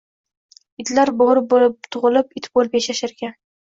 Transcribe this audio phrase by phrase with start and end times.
[0.85, 3.43] Itlar bo‘ri bo‘lib tug‘ilib, it bo‘lib yashasharkan